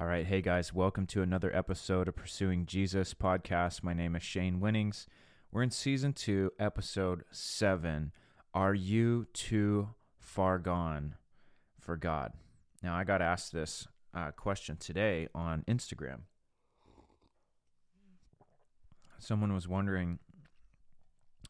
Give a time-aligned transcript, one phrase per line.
[0.00, 3.82] All right, hey guys, welcome to another episode of Pursuing Jesus podcast.
[3.82, 5.08] My name is Shane Winnings.
[5.50, 8.12] We're in season two, episode seven.
[8.54, 9.88] Are you too
[10.20, 11.16] far gone
[11.80, 12.32] for God?
[12.80, 16.20] Now, I got asked this uh, question today on Instagram.
[19.18, 20.20] Someone was wondering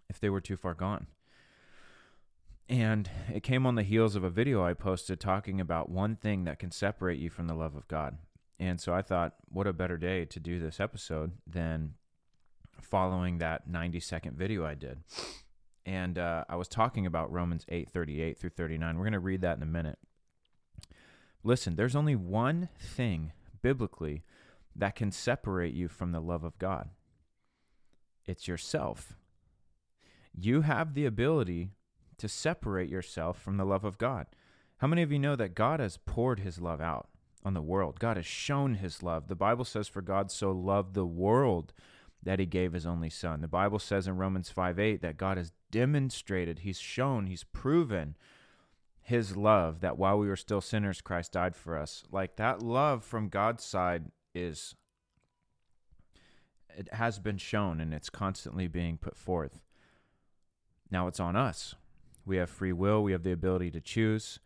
[0.09, 1.07] if they were too far gone.
[2.67, 6.45] And it came on the heels of a video I posted talking about one thing
[6.45, 8.17] that can separate you from the love of God.
[8.61, 11.95] And so I thought, what a better day to do this episode than
[12.81, 14.99] following that 90 second video I did.
[15.87, 18.97] And uh, I was talking about Romans 8 38 through 39.
[18.97, 19.99] We're going to read that in a minute.
[21.45, 24.25] Listen, there's only one thing biblically
[24.75, 26.91] that can separate you from the love of God
[28.29, 29.17] it's yourself.
[30.39, 31.71] You have the ability
[32.19, 34.27] to separate yourself from the love of God.
[34.77, 37.09] How many of you know that God has poured his love out
[37.45, 37.99] on the world?
[37.99, 39.29] God has shown his love.
[39.29, 41.73] The Bible says, For God so loved the world
[42.23, 43.41] that he gave his only son.
[43.41, 48.17] The Bible says in Romans 5 8 that God has demonstrated, he's shown, he's proven
[49.01, 52.05] his love that while we were still sinners, Christ died for us.
[52.11, 54.75] Like that love from God's side is,
[56.77, 59.63] it has been shown and it's constantly being put forth.
[60.91, 61.75] Now it's on us.
[62.27, 64.41] We have free will, we have the ability to choose.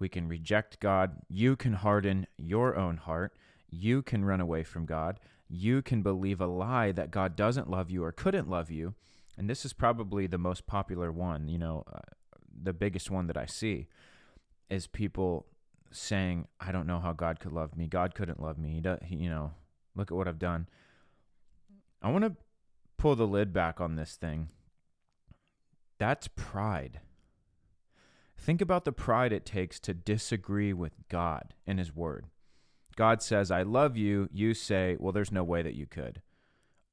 [0.00, 1.18] We can reject God.
[1.28, 3.36] You can harden your own heart.
[3.70, 5.20] You can run away from God.
[5.48, 8.94] You can believe a lie that God doesn't love you or couldn't love you.
[9.36, 12.00] And this is probably the most popular one, you know, uh,
[12.62, 13.86] the biggest one that I see
[14.68, 15.46] is people
[15.90, 17.86] saying, I don't know how God could love me.
[17.86, 18.74] God couldn't love me.
[18.74, 19.52] He, does, he you know,
[19.94, 20.68] look at what I've done.
[22.02, 22.36] I want to
[22.96, 24.48] pull the lid back on this thing.
[25.98, 27.00] That's pride.
[28.40, 32.24] Think about the pride it takes to disagree with God and His Word.
[32.96, 34.30] God says, I love you.
[34.32, 36.22] You say, Well, there's no way that you could.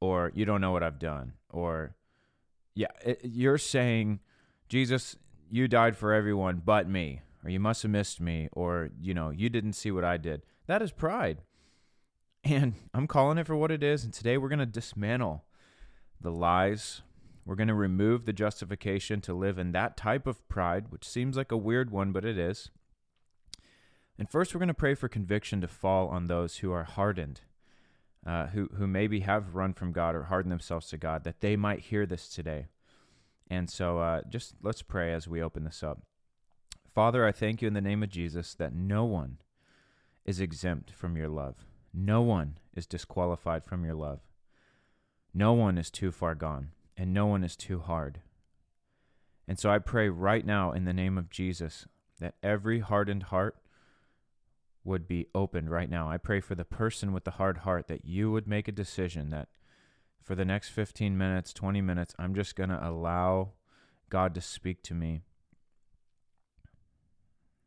[0.02, 1.34] Or, You don't know what I've done.
[1.50, 1.95] Or,
[2.75, 4.19] Yeah, it, you're saying,
[4.68, 5.16] Jesus,
[5.50, 7.22] you died for everyone but me.
[7.46, 8.50] Or, You must have missed me.
[8.52, 10.41] Or, You know, you didn't see what I did.
[10.68, 11.44] That is pride.
[12.44, 14.03] And I'm calling it for what it is.
[14.03, 15.44] And today we're going to dismantle
[16.19, 17.02] the lies
[17.47, 21.38] we're going to remove the justification to live in that type of pride, which seems
[21.38, 22.72] like a weird one, but it is.
[24.19, 27.40] And first, we're going to pray for conviction to fall on those who are hardened,
[28.25, 31.56] uh, who, who maybe have run from God or hardened themselves to God, that they
[31.56, 32.66] might hear this today.
[33.50, 36.02] And so uh, just let's pray as we open this up.
[36.85, 39.38] Father, I thank you in the name of Jesus that no one
[40.25, 41.66] is exempt from your love.
[41.94, 44.19] No one is disqualified from your love.
[45.34, 48.22] No one is too far gone and no one is too hard.
[49.47, 51.85] And so I pray right now in the name of Jesus
[52.19, 53.56] that every hardened heart
[54.84, 56.09] would be opened right now.
[56.09, 59.30] I pray for the person with the hard heart that you would make a decision
[59.30, 59.50] that
[60.24, 63.52] for the next 15 minutes, 20 minutes, I'm just going to allow
[64.09, 65.22] God to speak to me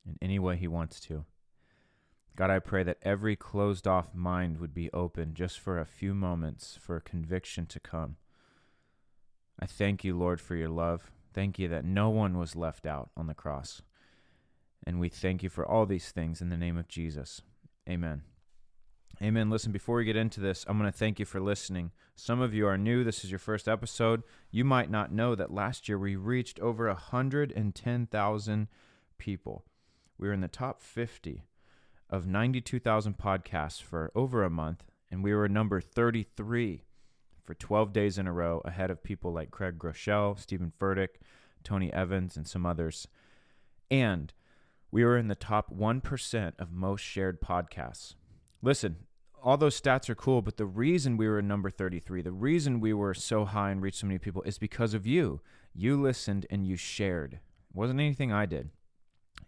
[0.06, 1.24] in any way He wants to.
[2.36, 6.14] God, I pray that every closed off mind would be open just for a few
[6.14, 8.16] moments for conviction to come.
[9.60, 11.10] I thank you, Lord, for your love.
[11.34, 13.82] Thank you that no one was left out on the cross.
[14.86, 17.42] And we thank you for all these things in the name of Jesus.
[17.88, 18.22] Amen.
[19.22, 19.50] Amen.
[19.50, 21.90] Listen, before we get into this, I'm going to thank you for listening.
[22.16, 23.04] Some of you are new.
[23.04, 24.22] This is your first episode.
[24.50, 28.68] You might not know that last year we reached over 110,000
[29.18, 29.64] people.
[30.16, 31.44] We were in the top 50
[32.08, 36.84] of 92,000 podcasts for over a month, and we were number 33
[37.50, 41.18] for 12 days in a row ahead of people like Craig Groeschel, Stephen Furtick,
[41.64, 43.08] Tony Evans, and some others.
[43.90, 44.32] And
[44.92, 48.14] we were in the top 1% of most shared podcasts.
[48.62, 48.98] Listen,
[49.42, 52.92] all those stats are cool, but the reason we were number 33, the reason we
[52.92, 55.40] were so high and reached so many people is because of you.
[55.74, 57.32] You listened and you shared.
[57.34, 57.40] It
[57.74, 58.70] wasn't anything I did.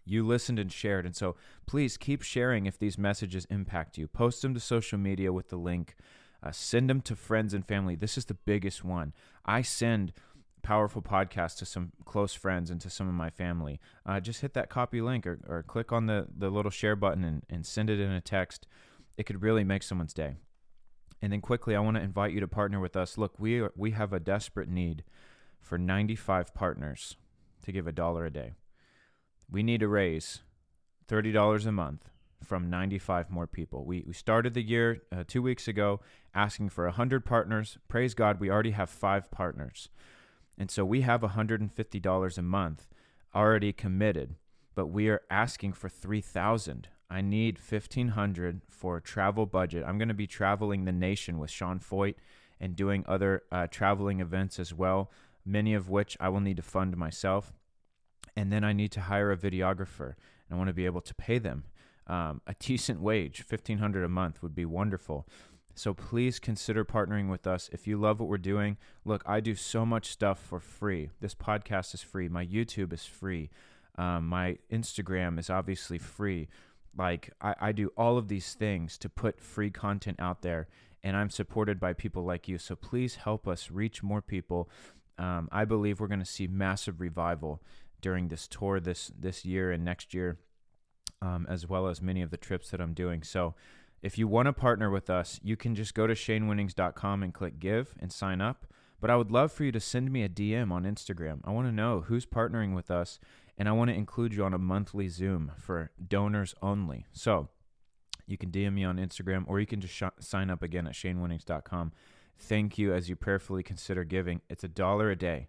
[0.03, 1.05] You listened and shared.
[1.05, 4.09] And so please keep sharing if these messages impact you.
[4.09, 5.95] Post them to social media with the link.
[6.43, 7.95] Uh, send them to friends and family.
[7.95, 9.13] This is the biggest one.
[9.45, 10.13] I send
[10.61, 13.79] powerful podcasts to some close friends and to some of my family.
[14.05, 17.23] Uh, just hit that copy link or, or click on the, the little share button
[17.23, 18.67] and, and send it in a text.
[19.17, 20.35] It could really make someone's day.
[21.21, 23.17] And then quickly, I want to invite you to partner with us.
[23.17, 25.03] Look, we are, we have a desperate need
[25.61, 27.15] for 95 partners
[27.63, 28.53] to give a dollar a day.
[29.49, 30.41] We need to raise
[31.07, 32.09] $30 a month
[32.43, 33.85] from 95 more people.
[33.85, 36.01] We, we started the year uh, two weeks ago
[36.35, 37.77] asking for 100 partners.
[37.87, 39.89] Praise God, we already have five partners.
[40.57, 42.87] And so we have $150 a month
[43.33, 44.35] already committed,
[44.75, 46.87] but we are asking for 3,000.
[47.09, 49.83] I need 1500 for travel budget.
[49.85, 52.15] I'm going to be traveling the nation with Sean Feucht
[52.59, 55.11] and doing other uh, traveling events as well,
[55.45, 57.53] many of which I will need to fund myself.
[58.35, 60.15] And then I need to hire a videographer,
[60.47, 61.65] and I want to be able to pay them
[62.07, 63.43] um, a decent wage.
[63.47, 65.27] 1500 a month would be wonderful.
[65.75, 67.69] So please consider partnering with us.
[67.71, 71.09] If you love what we're doing, look, I do so much stuff for free.
[71.19, 72.29] This podcast is free.
[72.29, 73.49] My YouTube is free.
[73.97, 76.47] Um, my Instagram is obviously free.
[76.95, 80.67] Like, I, I do all of these things to put free content out there,
[81.03, 82.59] and I'm supported by people like you.
[82.59, 84.69] So please help us reach more people.
[85.17, 87.63] Um, I believe we're going to see massive revival
[88.01, 90.37] during this tour this this year and next year,
[91.23, 93.23] um, as well as many of the trips that I'm doing.
[93.23, 93.55] So,
[94.01, 97.57] if you want to partner with us, you can just go to shanewinnings.com and click
[97.57, 98.67] give and sign up.
[98.99, 101.39] But I would love for you to send me a DM on Instagram.
[101.45, 103.19] I want to know who's partnering with us,
[103.57, 107.05] and I want to include you on a monthly Zoom for donors only.
[107.13, 107.47] So
[108.27, 110.93] you can DM me on Instagram, or you can just sh- sign up again at
[110.93, 111.93] shanewinnings.com.
[112.37, 114.41] Thank you as you prayerfully consider giving.
[114.49, 115.47] It's a dollar a day.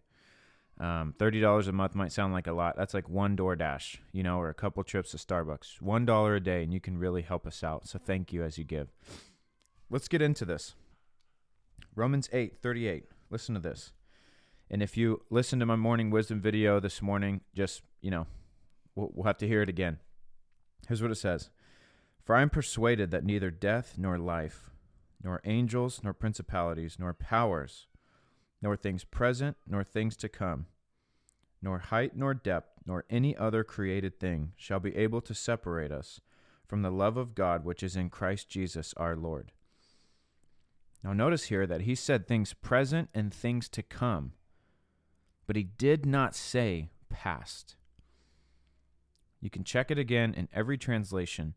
[0.81, 2.77] Um, Thirty dollars a month might sound like a lot.
[2.77, 5.81] That's like one DoorDash, you know, or a couple trips to Starbucks.
[5.81, 7.87] One dollar a day, and you can really help us out.
[7.87, 8.89] So thank you as you give.
[9.89, 10.75] Let's get into this.
[11.95, 13.05] Romans eight thirty eight.
[13.31, 13.93] Listen to this.
[14.69, 18.27] And if you listen to my morning wisdom video this morning, just you know,
[18.97, 19.99] we'll, we'll have to hear it again.
[20.89, 21.51] Here's what it says:
[22.25, 24.71] For I am persuaded that neither death nor life,
[25.23, 27.87] nor angels nor principalities nor powers
[28.65, 30.65] nor things present, nor things to come,
[31.61, 36.23] nor height, nor depth, nor any other created thing shall be able to separate us
[36.67, 39.53] from the love of God which is in Christ Jesus our Lord.
[41.03, 44.33] Now, notice here that he said things present and things to come,
[45.47, 47.77] but he did not say past.
[49.43, 51.53] You can check it again in every translation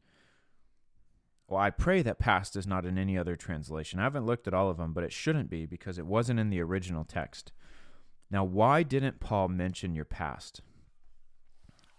[1.48, 4.00] well, I pray that past is not in any other translation.
[4.00, 6.50] I haven't looked at all of them, but it shouldn't be because it wasn't in
[6.50, 7.54] the original text.
[8.30, 10.62] Now, why didn't Paul mention your past?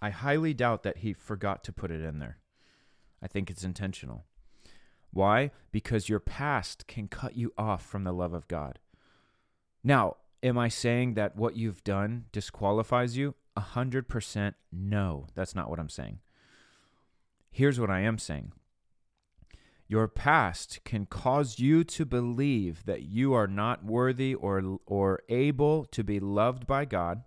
[0.02, 2.38] I highly doubt that he forgot to put it in there.
[3.22, 4.26] I think it's intentional.
[5.10, 5.50] Why?
[5.72, 8.78] Because your past can cut you off from the love of God.
[9.82, 13.34] Now, am I saying that what you've done disqualifies you?
[13.56, 15.26] A hundred percent no.
[15.34, 16.20] That's not what I'm saying.
[17.50, 18.52] Here's what I am saying
[19.88, 25.86] your past can cause you to believe that you are not worthy or, or able
[25.86, 27.22] to be loved by God,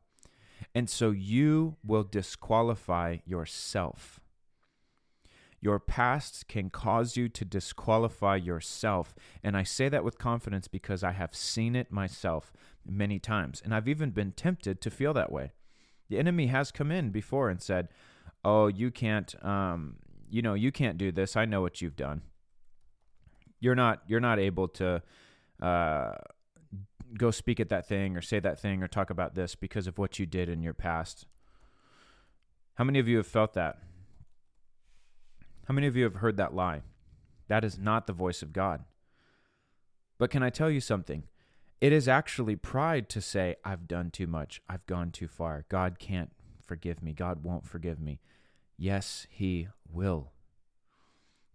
[0.75, 4.19] and so you will disqualify yourself.
[5.59, 9.15] Your past can cause you to disqualify yourself.
[9.43, 12.51] And I say that with confidence because I have seen it myself
[12.85, 13.61] many times.
[13.63, 15.51] And I've even been tempted to feel that way.
[16.09, 17.89] The enemy has come in before and said,
[18.43, 19.97] Oh, you can't, um,
[20.31, 21.35] you know, you can't do this.
[21.35, 22.23] I know what you've done
[23.61, 25.01] you're not you're not able to
[25.61, 26.11] uh,
[27.17, 29.97] go speak at that thing or say that thing or talk about this because of
[29.97, 31.25] what you did in your past.
[32.75, 33.77] How many of you have felt that?
[35.65, 36.81] How many of you have heard that lie?
[37.47, 38.83] That is not the voice of God.
[40.17, 41.23] But can I tell you something?
[41.79, 44.61] It is actually pride to say, I've done too much.
[44.69, 45.65] I've gone too far.
[45.67, 46.31] God can't
[46.65, 47.13] forgive me.
[47.13, 48.19] God won't forgive me.
[48.77, 50.31] Yes, He will.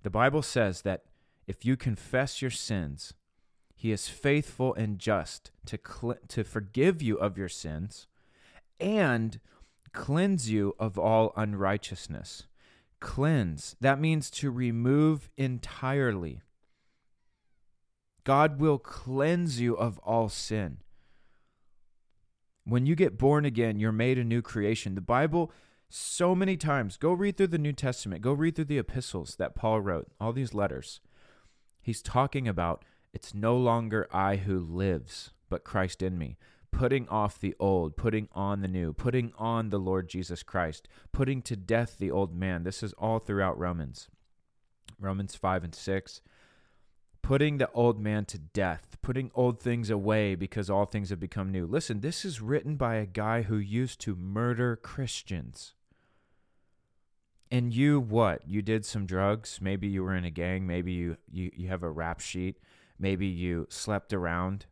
[0.02, 1.04] The Bible says that
[1.46, 3.14] if you confess your sins,
[3.74, 8.06] he is faithful and just to, cl- to forgive you of your sins
[8.80, 9.38] and
[9.92, 12.44] cleanse you of all unrighteousness.
[13.00, 16.40] Cleanse, that means to remove entirely.
[18.24, 20.78] God will cleanse you of all sin.
[22.64, 24.96] When you get born again, you're made a new creation.
[24.96, 25.52] The Bible,
[25.88, 29.54] so many times, go read through the New Testament, go read through the epistles that
[29.54, 31.00] Paul wrote, all these letters.
[31.86, 36.36] He's talking about it's no longer I who lives, but Christ in me.
[36.72, 41.42] Putting off the old, putting on the new, putting on the Lord Jesus Christ, putting
[41.42, 42.64] to death the old man.
[42.64, 44.08] This is all throughout Romans.
[44.98, 46.22] Romans 5 and 6.
[47.22, 51.52] Putting the old man to death, putting old things away because all things have become
[51.52, 51.66] new.
[51.66, 55.75] Listen, this is written by a guy who used to murder Christians.
[57.50, 58.42] And you what?
[58.46, 59.60] You did some drugs.
[59.60, 60.66] Maybe you were in a gang.
[60.66, 62.58] Maybe you, you, you have a rap sheet.
[62.98, 64.66] Maybe you slept around.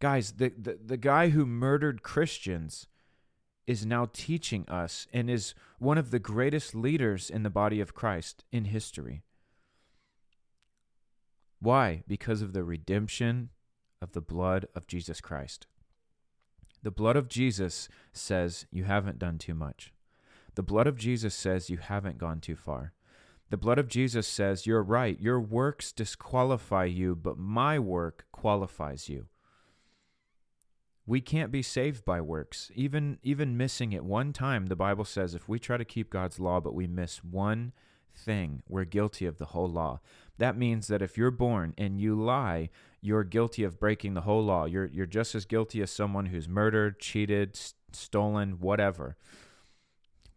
[0.00, 2.86] Guys, the, the, the guy who murdered Christians
[3.66, 7.94] is now teaching us and is one of the greatest leaders in the body of
[7.94, 9.22] Christ in history.
[11.60, 12.02] Why?
[12.08, 13.50] Because of the redemption
[14.00, 15.66] of the blood of Jesus Christ.
[16.82, 19.92] The blood of Jesus says you haven't done too much.
[20.54, 22.92] The blood of Jesus says you haven't gone too far.
[23.50, 29.08] The blood of Jesus says, You're right, your works disqualify you, but my work qualifies
[29.08, 29.26] you.
[31.04, 32.70] We can't be saved by works.
[32.74, 36.38] Even even missing it one time, the Bible says if we try to keep God's
[36.38, 37.72] law but we miss one
[38.14, 40.00] thing, we're guilty of the whole law.
[40.38, 44.44] That means that if you're born and you lie, you're guilty of breaking the whole
[44.44, 44.64] law.
[44.64, 47.58] You're you're just as guilty as someone who's murdered, cheated,
[47.92, 49.16] stolen, whatever.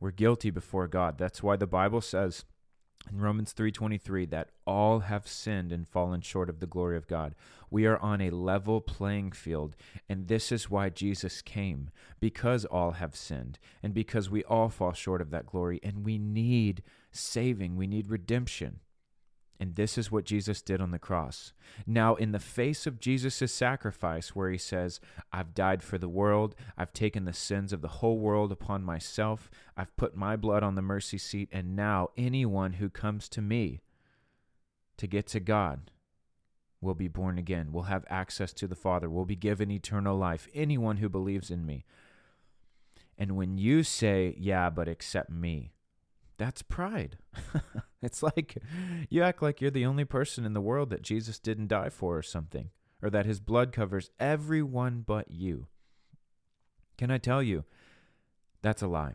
[0.06, 1.18] We're guilty before God.
[1.18, 2.46] That's why the Bible says
[3.10, 7.34] in Romans 3:23 that all have sinned and fallen short of the glory of God.
[7.72, 9.76] We are on a level playing field,
[10.08, 14.94] and this is why Jesus came, because all have sinned and because we all fall
[14.94, 18.82] short of that glory and we need saving, we need redemption.
[19.60, 21.54] And this is what Jesus did on the cross.
[21.88, 25.00] Now, in the face of Jesus' sacrifice, where he says,
[25.32, 29.50] I've died for the world, I've taken the sins of the whole world upon myself,
[29.78, 33.82] I've put my blood on the mercy seat, and now anyone who comes to me
[34.98, 35.92] to get to God
[36.82, 40.48] will be born again, will have access to the Father, will be given eternal life.
[40.54, 41.86] Anyone who believes in me.
[43.18, 45.72] And when you say, Yeah, but accept me,
[46.38, 47.18] that's pride.
[48.02, 48.58] it's like
[49.10, 52.18] you act like you're the only person in the world that Jesus didn't die for
[52.18, 52.70] or something,
[53.02, 55.68] or that his blood covers everyone but you.
[56.98, 57.66] Can I tell you,
[58.62, 59.14] that's a lie.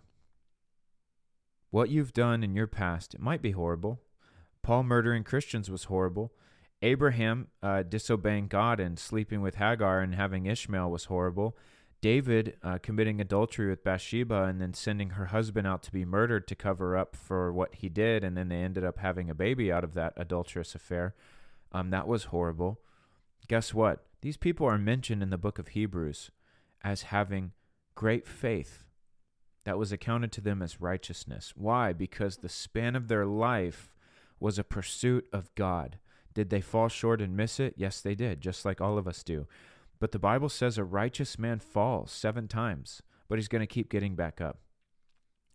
[1.71, 4.01] What you've done in your past, it might be horrible.
[4.63, 6.33] Paul murdering Christians was horrible.
[6.83, 11.57] Abraham uh, disobeying God and sleeping with Hagar and having Ishmael was horrible.
[12.01, 16.49] David uh, committing adultery with Bathsheba and then sending her husband out to be murdered
[16.49, 19.71] to cover up for what he did, and then they ended up having a baby
[19.71, 21.15] out of that adulterous affair.
[21.73, 22.81] Um, that was horrible.
[23.49, 24.05] Guess what?
[24.23, 26.31] These people are mentioned in the book of Hebrews
[26.83, 27.53] as having
[27.95, 28.85] great faith
[29.65, 31.53] that was accounted to them as righteousness.
[31.55, 31.93] Why?
[31.93, 33.95] Because the span of their life
[34.39, 35.99] was a pursuit of God.
[36.33, 37.75] Did they fall short and miss it?
[37.77, 39.47] Yes, they did, just like all of us do.
[40.01, 43.91] But the Bible says a righteous man falls seven times, but he's going to keep
[43.91, 44.59] getting back up.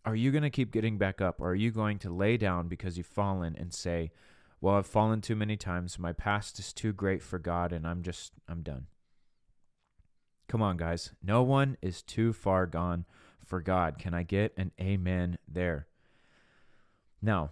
[0.04, 2.68] Are you going to keep getting back up, or are you going to lay down
[2.68, 4.12] because you've fallen and say,
[4.60, 5.98] Well, I've fallen too many times.
[5.98, 8.86] My past is too great for God, and I'm just, I'm done.
[10.48, 11.10] Come on, guys.
[11.24, 13.04] No one is too far gone
[13.44, 13.98] for God.
[13.98, 15.88] Can I get an amen there?
[17.20, 17.50] Now,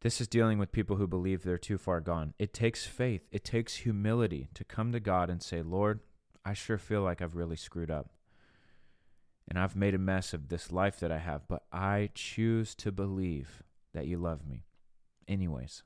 [0.00, 2.34] this is dealing with people who believe they're too far gone.
[2.38, 6.00] It takes faith, it takes humility to come to God and say, Lord,
[6.44, 8.10] I sure feel like I've really screwed up.
[9.48, 12.92] And I've made a mess of this life that I have, but I choose to
[12.92, 14.64] believe that you love me.
[15.26, 15.82] Anyways,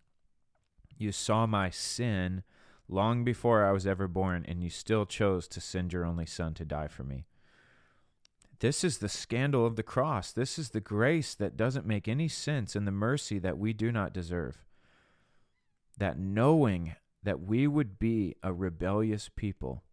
[0.96, 2.42] you saw my sin
[2.88, 6.54] long before I was ever born, and you still chose to send your only son
[6.54, 7.24] to die for me.
[8.64, 10.32] This is the scandal of the cross.
[10.32, 13.92] This is the grace that doesn't make any sense and the mercy that we do
[13.92, 14.64] not deserve.
[15.98, 19.84] That knowing that we would be a rebellious people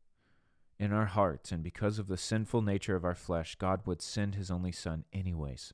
[0.79, 4.35] in our hearts, and because of the sinful nature of our flesh, God would send
[4.35, 5.73] his only Son anyways.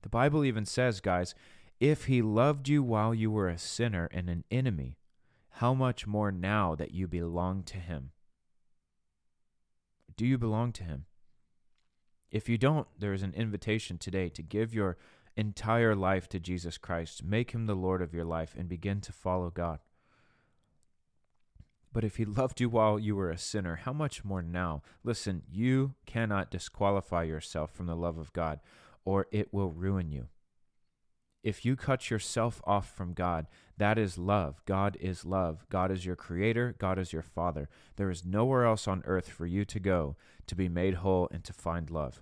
[0.00, 1.34] The Bible even says, guys,
[1.80, 4.96] if he loved you while you were a sinner and an enemy,
[5.50, 8.12] how much more now that you belong to him?
[10.16, 11.04] Do you belong to him?
[12.30, 14.96] If you don't, there is an invitation today to give your
[15.36, 17.22] entire life to Jesus Christ.
[17.22, 19.78] Make him the Lord of your life and begin to follow God.
[21.92, 24.82] But if he loved you while you were a sinner, how much more now?
[25.02, 28.60] Listen, you cannot disqualify yourself from the love of God,
[29.04, 30.28] or it will ruin you.
[31.46, 33.46] If you cut yourself off from God,
[33.78, 34.60] that is love.
[34.64, 35.64] God is love.
[35.70, 36.74] God is your creator.
[36.76, 37.68] God is your father.
[37.94, 40.16] There is nowhere else on earth for you to go
[40.48, 42.20] to be made whole and to find love.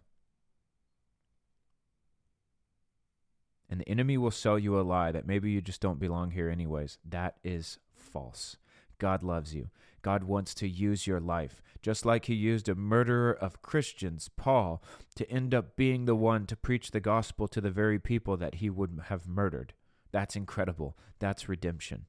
[3.71, 6.51] And the enemy will sell you a lie that maybe you just don't belong here,
[6.51, 6.99] anyways.
[7.03, 8.59] That is false.
[8.99, 9.71] God loves you.
[10.05, 14.83] God wants to use your life, just like he used a murderer of Christians, Paul,
[15.17, 18.57] to end up being the one to preach the gospel to the very people that
[18.57, 19.73] he would have murdered.
[20.13, 20.99] That's incredible.
[21.21, 22.05] That's redemption.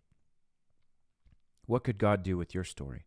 [1.68, 3.06] What could God do with your story?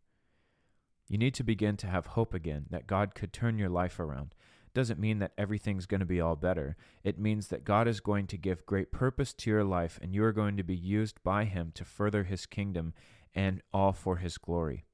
[1.06, 4.34] You need to begin to have hope again that God could turn your life around.
[4.72, 6.76] Doesn't mean that everything's going to be all better.
[7.04, 10.24] It means that God is going to give great purpose to your life and you
[10.24, 12.94] are going to be used by Him to further His kingdom
[13.34, 14.84] and all for his glory.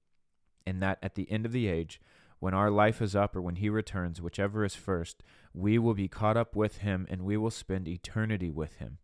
[0.66, 2.00] And that at the end of the age,
[2.38, 5.22] when our life is up or when he returns, whichever is first,
[5.52, 8.98] we will be caught up with him and we will spend eternity with him.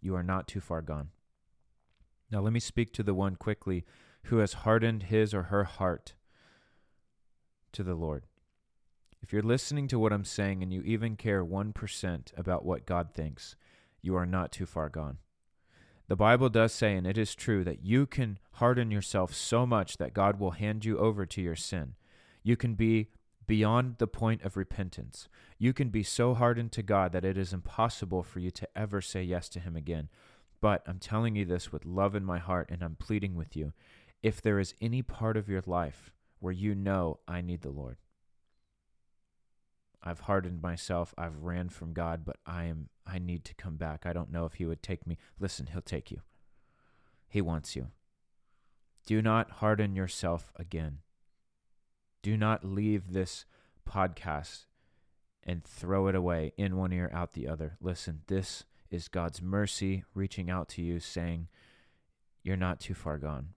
[0.00, 1.10] You are not too far gone.
[2.30, 3.84] Now, let me speak to the one quickly
[4.24, 6.14] who has hardened his or her heart
[7.72, 8.26] to the Lord.
[9.22, 13.14] if you're listening to what I'm saying and you even care 1% about what God
[13.14, 13.56] thinks,
[14.02, 15.18] you are not too far gone.
[16.06, 19.96] The Bible does say, and it is true, that you can harden yourself so much
[19.96, 21.94] that God will hand you over to your sin.
[22.42, 23.08] You can be
[23.46, 25.28] beyond the point of repentance.
[25.58, 29.00] You can be so hardened to God that it is impossible for you to ever
[29.00, 30.08] say yes to Him again.
[30.60, 33.72] But I'm telling you this with love in my heart, and I'm pleading with you.
[34.22, 37.96] If there is any part of your life where you know I need the Lord,
[40.04, 41.14] I've hardened myself.
[41.16, 44.04] I've ran from God, but I am I need to come back.
[44.04, 45.16] I don't know if he would take me.
[45.40, 46.20] Listen, he'll take you.
[47.26, 47.88] He wants you.
[49.06, 50.98] Do not harden yourself again.
[52.22, 53.46] Do not leave this
[53.88, 54.66] podcast
[55.42, 57.76] and throw it away in one ear out the other.
[57.80, 61.48] Listen, this is God's mercy reaching out to you saying,
[62.42, 63.48] You're not too far gone.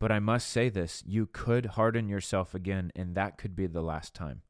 [0.00, 3.82] But I must say this you could harden yourself again, and that could be the
[3.82, 4.42] last time.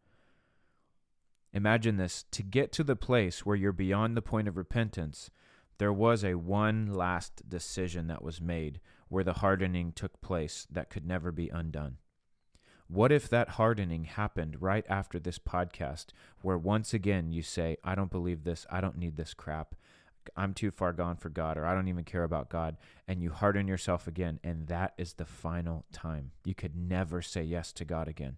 [1.52, 5.30] Imagine this to get to the place where you're beyond the point of repentance,
[5.78, 10.90] there was a one last decision that was made where the hardening took place that
[10.90, 11.97] could never be undone.
[12.87, 16.07] What if that hardening happened right after this podcast,
[16.42, 19.75] where once again you say, I don't believe this, I don't need this crap,
[20.37, 22.76] I'm too far gone for God, or I don't even care about God,
[23.09, 26.33] and you harden yourself again, and that is the final time.
[26.45, 28.37] You could never say yes to God again.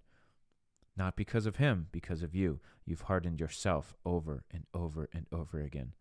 [0.97, 2.61] Not because of him, because of you.
[2.85, 5.93] You've hardened yourself over and over and over again.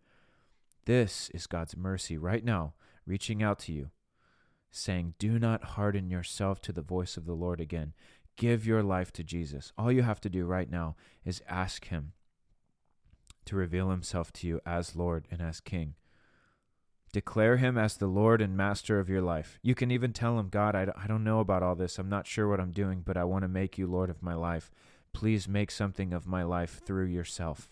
[0.85, 2.73] This is God's mercy right now,
[3.05, 3.91] reaching out to you,
[4.71, 7.93] saying, Do not harden yourself to the voice of the Lord again.
[8.35, 9.71] Give your life to Jesus.
[9.77, 12.13] All you have to do right now is ask Him
[13.45, 15.93] to reveal Himself to you as Lord and as King.
[17.13, 19.59] Declare him as the Lord and Master of your life.
[19.61, 21.99] You can even tell him, God, I, I don't know about all this.
[21.99, 24.33] I'm not sure what I'm doing, but I want to make you Lord of my
[24.33, 24.71] life.
[25.11, 27.69] Please make something of my life through yourself.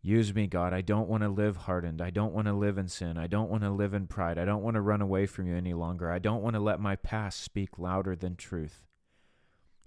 [0.00, 0.72] Use me, God.
[0.72, 2.00] I don't want to live hardened.
[2.00, 3.18] I don't want to live in sin.
[3.18, 4.38] I don't want to live in pride.
[4.38, 6.10] I don't want to run away from you any longer.
[6.10, 8.84] I don't want to let my past speak louder than truth.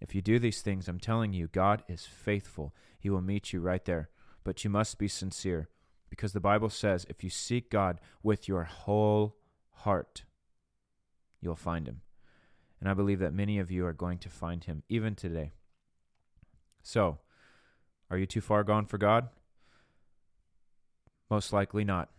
[0.02, 2.74] If you do these things, I'm telling you, God is faithful.
[3.00, 4.10] He will meet you right there.
[4.44, 5.70] But you must be sincere
[6.10, 9.38] because the Bible says if you seek God with your whole
[9.72, 10.24] heart,
[11.42, 12.02] you'll find him.
[12.80, 15.54] And I believe that many of you are going to find him even today.
[16.84, 17.20] So,
[18.10, 19.30] are you too far gone for God?
[21.30, 22.10] Most likely not.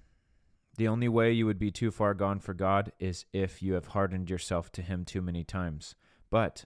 [0.77, 3.89] The only way you would be too far gone for God is if you have
[3.89, 5.95] hardened yourself to Him too many times.
[6.31, 6.65] But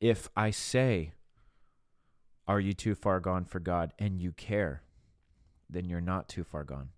[0.00, 1.12] if I say,
[2.48, 3.92] Are you too far gone for God?
[3.98, 4.82] and you care,
[5.72, 6.90] then you're not too far gone.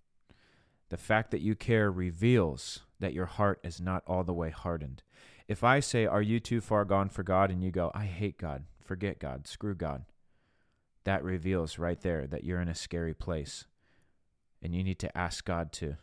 [0.88, 5.02] The fact that you care reveals that your heart is not all the way hardened.
[5.48, 7.50] If I say, Are you too far gone for God?
[7.50, 10.04] and you go, I hate God, forget God, screw God,
[11.04, 13.66] that reveals right there that you're in a scary place.
[14.60, 15.96] And you need to ask God to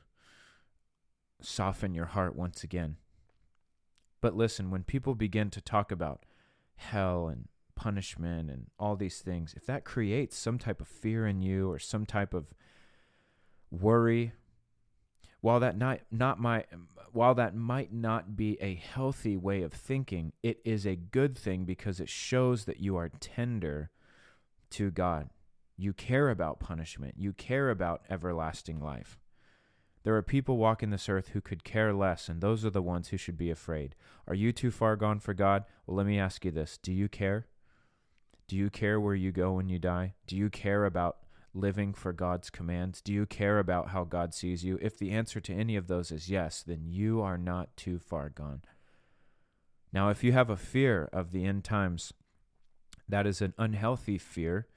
[1.42, 2.98] soften your heart once again.
[4.22, 6.26] But listen, when people begin to talk about
[6.76, 7.48] hell and
[7.80, 11.80] punishment and all these things, if that creates some type of fear in you or
[11.80, 12.54] some type of
[13.72, 14.34] worry,
[15.40, 16.66] while that not not my
[17.14, 21.64] while that might not be a healthy way of thinking, it is a good thing
[21.64, 23.92] because it shows that you are tender
[24.72, 25.30] to God.
[25.78, 27.16] You care about punishment.
[27.18, 29.18] You care about everlasting life.
[30.04, 33.08] There are people walking this earth who could care less, and those are the ones
[33.08, 33.96] who should be afraid.
[34.28, 35.64] Are you too far gone for God?
[35.86, 37.48] Well, let me ask you this Do you care?
[38.50, 40.16] Do you care where you go when you die?
[40.26, 41.18] Do you care about
[41.54, 43.00] living for God's commands?
[43.00, 44.80] Do you care about how God sees you?
[44.82, 48.30] If the answer to any of those is yes, then you are not too far
[48.30, 48.64] gone.
[49.94, 52.12] Now, if you have a fear of the end times,
[53.08, 54.68] that is an unhealthy fear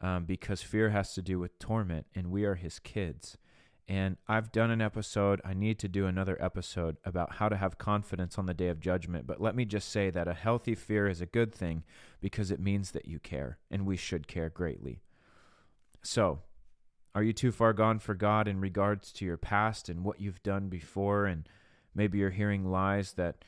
[0.00, 3.36] um, because fear has to do with torment, and we are his kids.
[3.90, 7.76] And I've done an episode, I need to do another episode about how to have
[7.76, 9.26] confidence on the day of judgment.
[9.26, 11.82] But let me just say that a healthy fear is a good thing
[12.20, 15.00] because it means that you care, and we should care greatly.
[16.04, 16.38] So,
[17.16, 20.44] are you too far gone for God in regards to your past and what you've
[20.44, 21.26] done before?
[21.26, 21.48] And
[21.92, 23.44] maybe you're hearing lies that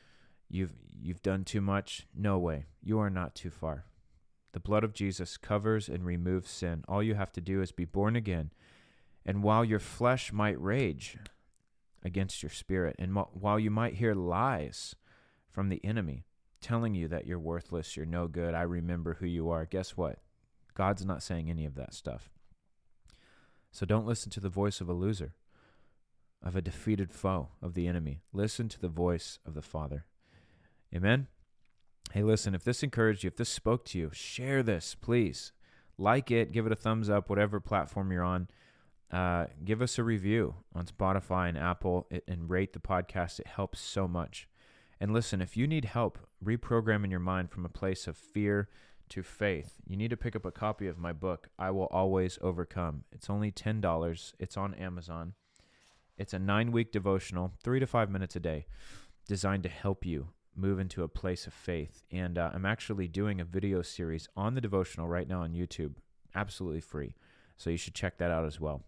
[0.50, 2.08] you've you've done too much.
[2.16, 2.66] No way.
[2.82, 3.84] You are not too far.
[4.54, 6.82] The blood of Jesus covers and removes sin.
[6.88, 8.50] All you have to do is be born again
[9.24, 11.16] and while your flesh might rage
[12.02, 14.94] against your spirit, and while you might hear lies
[15.50, 16.24] from the enemy
[16.60, 20.18] telling you that you're worthless, you're no good, I remember who you are, guess what?
[20.74, 22.30] God's not saying any of that stuff.
[23.70, 25.34] So don't listen to the voice of a loser,
[26.42, 28.22] of a defeated foe, of the enemy.
[28.32, 30.06] Listen to the voice of the Father.
[30.94, 31.26] Amen?
[32.12, 35.52] Hey, listen, if this encouraged you, if this spoke to you, share this, please.
[35.96, 38.48] Like it, give it a thumbs up, whatever platform you're on.
[39.12, 43.40] Uh, give us a review on Spotify and Apple and rate the podcast.
[43.40, 44.48] It helps so much.
[44.98, 48.68] And listen, if you need help reprogramming your mind from a place of fear
[49.10, 52.38] to faith, you need to pick up a copy of my book, I Will Always
[52.40, 53.04] Overcome.
[53.12, 54.32] It's only $10.
[54.38, 55.34] It's on Amazon.
[56.16, 58.66] It's a nine week devotional, three to five minutes a day,
[59.28, 62.04] designed to help you move into a place of faith.
[62.10, 65.96] And uh, I'm actually doing a video series on the devotional right now on YouTube,
[66.34, 67.14] absolutely free.
[67.56, 68.84] So you should check that out as well.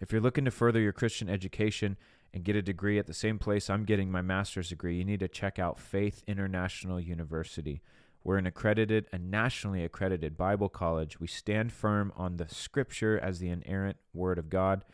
[0.00, 1.96] If you're looking to further your Christian education
[2.34, 5.20] and get a degree at the same place I'm getting my master's degree, you need
[5.20, 7.82] to check out Faith International University.
[8.24, 11.18] We're an accredited, a nationally accredited Bible college.
[11.18, 14.84] We stand firm on the scripture as the inerrant word of God.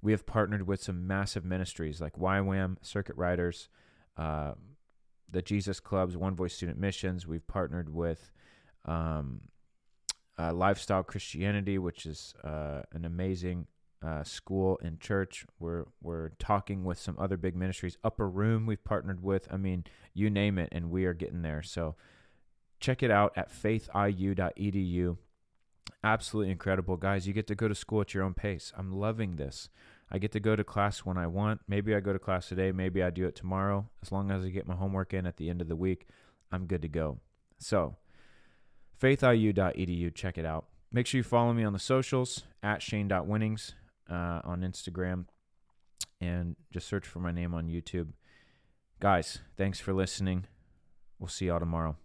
[0.00, 3.68] We have partnered with some massive ministries like YWAM, Circuit Riders,
[4.16, 4.52] uh,
[5.30, 7.26] the Jesus Clubs, One Voice Student Missions.
[7.26, 8.32] We've partnered with
[8.86, 9.42] um,
[10.38, 13.66] uh, Lifestyle Christianity, which is uh, an amazing
[14.02, 15.46] uh, school and church.
[15.58, 17.96] We're we're talking with some other big ministries.
[18.02, 19.46] Upper Room we've partnered with.
[19.50, 19.84] I mean,
[20.14, 21.62] you name it, and we are getting there.
[21.62, 21.94] So
[22.80, 25.16] check it out at faithiu.edu.
[26.04, 27.26] Absolutely incredible, guys.
[27.26, 28.72] You get to go to school at your own pace.
[28.76, 29.68] I'm loving this.
[30.10, 31.60] I get to go to class when I want.
[31.68, 32.72] Maybe I go to class today.
[32.72, 33.88] Maybe I do it tomorrow.
[34.02, 36.06] As long as I get my homework in at the end of the week,
[36.50, 37.18] I'm good to go.
[37.58, 37.96] So,
[39.00, 40.66] faithiu.edu, check it out.
[40.92, 43.74] Make sure you follow me on the socials at shane.winnings
[44.10, 45.26] uh, on Instagram
[46.20, 48.08] and just search for my name on YouTube.
[49.00, 50.46] Guys, thanks for listening.
[51.18, 51.96] We'll see y'all tomorrow.